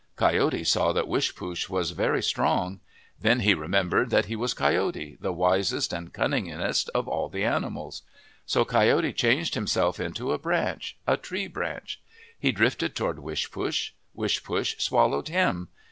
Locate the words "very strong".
1.91-2.79